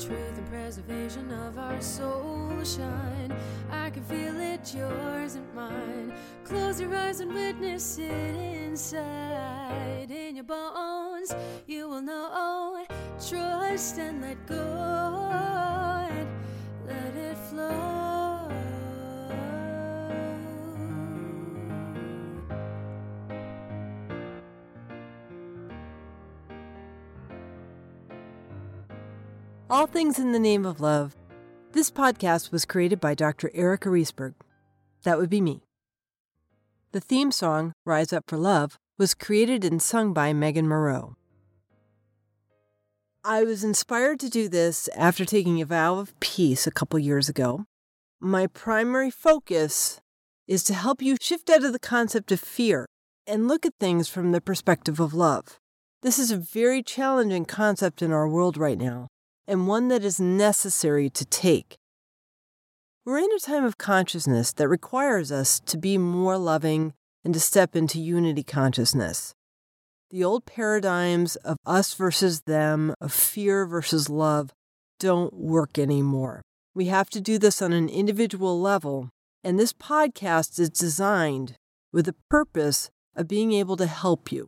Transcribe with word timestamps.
truth 0.00 0.38
and 0.38 0.48
preservation 0.48 1.30
of 1.30 1.58
our 1.58 1.78
soul 1.82 2.50
shine. 2.64 3.36
I 3.70 3.90
can 3.90 4.02
feel 4.04 4.40
it, 4.40 4.74
yours 4.74 5.34
and 5.34 5.54
mine. 5.54 6.14
Close 6.42 6.80
your 6.80 6.94
eyes 6.94 7.20
and 7.20 7.34
witness 7.34 7.98
it 7.98 8.34
inside. 8.34 10.10
In 10.10 10.36
your 10.36 10.44
bones, 10.44 11.34
you 11.66 11.86
will 11.88 12.00
know. 12.00 12.86
Trust 13.28 13.98
and 13.98 14.22
let 14.22 14.46
go. 14.46 15.69
All 29.70 29.86
Things 29.86 30.18
in 30.18 30.32
the 30.32 30.40
Name 30.40 30.66
of 30.66 30.80
Love. 30.80 31.14
This 31.70 31.92
podcast 31.92 32.50
was 32.50 32.64
created 32.64 32.98
by 32.98 33.14
Dr. 33.14 33.52
Erica 33.54 33.88
Riesberg. 33.88 34.34
That 35.04 35.16
would 35.16 35.30
be 35.30 35.40
me. 35.40 35.62
The 36.90 36.98
theme 36.98 37.30
song, 37.30 37.72
Rise 37.86 38.12
Up 38.12 38.24
for 38.26 38.36
Love, 38.36 38.80
was 38.98 39.14
created 39.14 39.64
and 39.64 39.80
sung 39.80 40.12
by 40.12 40.32
Megan 40.32 40.66
Moreau. 40.66 41.14
I 43.22 43.44
was 43.44 43.62
inspired 43.62 44.18
to 44.20 44.28
do 44.28 44.48
this 44.48 44.88
after 44.96 45.24
taking 45.24 45.62
a 45.62 45.66
vow 45.66 46.00
of 46.00 46.18
peace 46.18 46.66
a 46.66 46.72
couple 46.72 46.98
years 46.98 47.28
ago. 47.28 47.64
My 48.18 48.48
primary 48.48 49.12
focus 49.12 50.00
is 50.48 50.64
to 50.64 50.74
help 50.74 51.00
you 51.00 51.16
shift 51.20 51.48
out 51.48 51.62
of 51.62 51.72
the 51.72 51.78
concept 51.78 52.32
of 52.32 52.40
fear 52.40 52.86
and 53.24 53.46
look 53.46 53.64
at 53.64 53.74
things 53.78 54.08
from 54.08 54.32
the 54.32 54.40
perspective 54.40 54.98
of 54.98 55.14
love. 55.14 55.60
This 56.02 56.18
is 56.18 56.32
a 56.32 56.36
very 56.36 56.82
challenging 56.82 57.44
concept 57.44 58.02
in 58.02 58.10
our 58.10 58.26
world 58.28 58.56
right 58.56 58.78
now, 58.78 59.06
and 59.50 59.66
one 59.66 59.88
that 59.88 60.04
is 60.04 60.20
necessary 60.20 61.10
to 61.10 61.24
take. 61.24 61.76
We're 63.04 63.18
in 63.18 63.32
a 63.32 63.40
time 63.40 63.64
of 63.64 63.78
consciousness 63.78 64.52
that 64.52 64.68
requires 64.68 65.32
us 65.32 65.58
to 65.66 65.76
be 65.76 65.98
more 65.98 66.38
loving 66.38 66.94
and 67.24 67.34
to 67.34 67.40
step 67.40 67.74
into 67.74 68.00
unity 68.00 68.44
consciousness. 68.44 69.34
The 70.10 70.22
old 70.22 70.46
paradigms 70.46 71.34
of 71.34 71.56
us 71.66 71.94
versus 71.94 72.42
them, 72.42 72.94
of 73.00 73.12
fear 73.12 73.66
versus 73.66 74.08
love, 74.08 74.50
don't 75.00 75.34
work 75.34 75.80
anymore. 75.80 76.42
We 76.72 76.86
have 76.86 77.10
to 77.10 77.20
do 77.20 77.36
this 77.36 77.60
on 77.60 77.72
an 77.72 77.88
individual 77.88 78.60
level, 78.60 79.08
and 79.42 79.58
this 79.58 79.72
podcast 79.72 80.60
is 80.60 80.70
designed 80.70 81.54
with 81.92 82.04
the 82.04 82.14
purpose 82.30 82.88
of 83.16 83.26
being 83.26 83.52
able 83.52 83.76
to 83.78 83.86
help 83.86 84.30
you. 84.30 84.46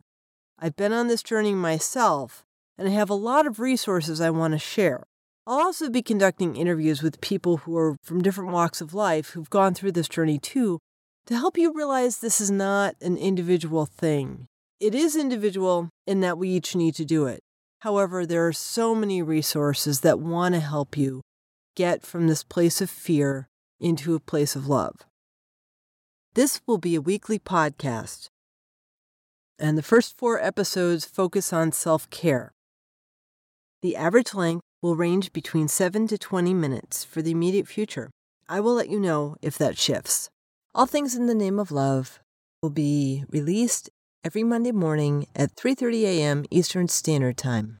I've 0.57 0.77
been 0.77 0.93
on 0.93 1.09
this 1.09 1.23
journey 1.23 1.53
myself, 1.53 2.45
and 2.77 2.87
I 2.87 2.91
have 2.91 3.09
a 3.09 3.15
lot 3.15 3.45
of 3.45 3.59
resources 3.59 4.19
I 4.19 4.29
want 4.29 4.53
to 4.53 4.59
share. 4.59 5.03
I'll 5.45 5.59
also 5.59 5.89
be 5.89 6.01
conducting 6.01 6.55
interviews 6.55 7.03
with 7.03 7.21
people 7.21 7.57
who 7.57 7.77
are 7.77 7.97
from 8.01 8.21
different 8.21 8.51
walks 8.51 8.79
of 8.79 8.93
life 8.93 9.31
who've 9.31 9.49
gone 9.49 9.73
through 9.73 9.91
this 9.91 10.07
journey 10.07 10.39
too 10.39 10.79
to 11.25 11.35
help 11.35 11.57
you 11.57 11.73
realize 11.73 12.17
this 12.17 12.39
is 12.39 12.51
not 12.51 12.95
an 13.01 13.17
individual 13.17 13.85
thing. 13.85 14.47
It 14.79 14.95
is 14.95 15.15
individual 15.15 15.89
in 16.07 16.21
that 16.21 16.37
we 16.37 16.49
each 16.49 16.75
need 16.75 16.95
to 16.95 17.05
do 17.05 17.25
it. 17.25 17.41
However, 17.81 18.25
there 18.25 18.47
are 18.47 18.53
so 18.53 18.95
many 18.95 19.21
resources 19.21 19.99
that 20.01 20.19
want 20.19 20.55
to 20.55 20.61
help 20.61 20.97
you 20.97 21.21
get 21.75 22.03
from 22.03 22.27
this 22.27 22.43
place 22.43 22.79
of 22.81 22.89
fear 22.89 23.47
into 23.79 24.15
a 24.15 24.19
place 24.19 24.55
of 24.55 24.67
love. 24.67 24.95
This 26.33 26.61
will 26.65 26.77
be 26.77 26.95
a 26.95 27.01
weekly 27.01 27.37
podcast, 27.39 28.29
and 29.59 29.77
the 29.77 29.83
first 29.83 30.17
four 30.17 30.41
episodes 30.41 31.05
focus 31.05 31.51
on 31.51 31.71
self 31.71 32.09
care. 32.09 32.53
The 33.83 33.97
average 33.97 34.33
length 34.33 34.63
will 34.81 34.95
range 34.95 35.33
between 35.33 35.67
7 35.67 36.07
to 36.07 36.17
20 36.17 36.53
minutes 36.53 37.03
for 37.03 37.21
the 37.21 37.31
immediate 37.31 37.67
future. 37.67 38.11
I 38.47 38.61
will 38.61 38.75
let 38.75 38.89
you 38.89 38.97
know 38.97 39.35
if 39.41 39.57
that 39.57 39.77
shifts. 39.77 40.29
All 40.73 40.85
Things 40.85 41.15
in 41.15 41.27
the 41.27 41.35
Name 41.35 41.59
of 41.59 41.69
Love 41.69 42.21
will 42.61 42.69
be 42.69 43.25
released 43.29 43.89
every 44.23 44.41
Monday 44.41 44.71
morning 44.71 45.27
at 45.35 45.57
3:30 45.57 46.03
a.m. 46.03 46.45
Eastern 46.49 46.87
Standard 46.87 47.35
Time. 47.35 47.79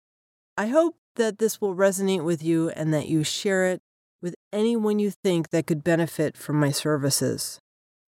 I 0.57 0.67
hope 0.67 0.97
that 1.15 1.39
this 1.39 1.61
will 1.61 1.73
resonate 1.73 2.25
with 2.25 2.43
you 2.43 2.69
and 2.71 2.93
that 2.93 3.07
you 3.07 3.23
share 3.23 3.67
it 3.67 3.81
with 4.21 4.35
anyone 4.51 4.99
you 4.99 5.09
think 5.09 5.51
that 5.51 5.67
could 5.67 5.85
benefit 5.85 6.35
from 6.35 6.59
my 6.59 6.71
services. 6.71 7.59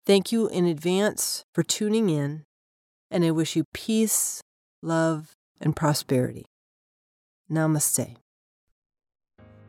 Thank 0.03 0.31
you 0.31 0.47
in 0.47 0.65
advance 0.65 1.45
for 1.53 1.61
tuning 1.61 2.09
in, 2.09 2.43
and 3.11 3.23
I 3.23 3.29
wish 3.29 3.55
you 3.55 3.65
peace, 3.71 4.41
love, 4.81 5.35
and 5.61 5.75
prosperity. 5.75 6.45
Namaste. 7.51 8.15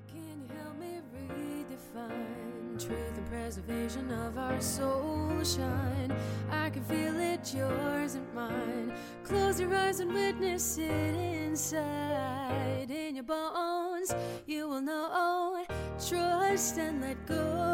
Can 0.08 0.40
you 0.40 0.48
help 0.56 0.78
me 0.78 1.00
redefine 1.12 2.78
truth 2.78 3.16
and 3.16 3.26
preservation 3.28 4.10
of 4.10 4.38
our 4.38 4.60
soul 4.60 5.42
shine? 5.42 6.14
I 6.50 6.70
can 6.70 6.84
feel 6.84 7.18
it, 7.18 7.52
yours 7.54 8.14
and 8.14 8.32
mine. 8.34 8.92
Close 9.24 9.60
your 9.60 9.74
eyes 9.74 10.00
and 10.00 10.12
witness 10.12 10.78
it 10.78 11.14
inside. 11.14 12.90
In 12.90 13.16
your 13.16 13.24
bones, 13.24 14.14
you 14.46 14.68
will 14.68 14.80
know. 14.80 15.64
Trust 16.08 16.78
and 16.78 17.00
let 17.00 17.26
go. 17.26 17.73